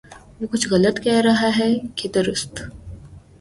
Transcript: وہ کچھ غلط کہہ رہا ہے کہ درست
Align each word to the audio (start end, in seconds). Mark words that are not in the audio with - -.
وہ 0.39 0.47
کچھ 0.51 0.67
غلط 0.71 0.95
کہہ 1.03 1.21
رہا 1.21 1.49
ہے 1.57 1.69
کہ 1.95 2.09
درست 2.15 2.61